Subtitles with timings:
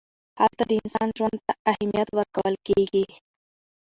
[0.41, 3.05] هلته د انسان ژوند ته اهمیت ورکول کېږي.